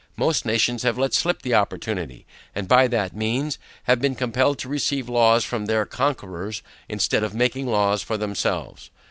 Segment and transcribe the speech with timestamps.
[0.17, 4.67] Most nations have let slip the opportunity, and by that means have been compelled to
[4.67, 8.89] receive laws from their conquerors, instead of making laws for themselves.